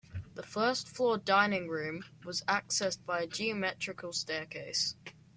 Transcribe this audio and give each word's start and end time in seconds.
The 0.33 0.41
first-floor 0.41 1.19
dining-room 1.19 2.05
was 2.25 2.41
accessed 2.47 3.05
by 3.05 3.21
a 3.21 3.27
geometrical 3.27 4.13
staircase. 4.13 4.95